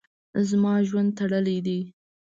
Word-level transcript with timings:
زما 0.47 0.73
ژوند 0.87 1.09
تړلی 1.17 1.57
ده. 1.65 1.79